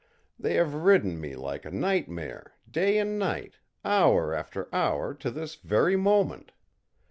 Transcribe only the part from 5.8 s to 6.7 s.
moment.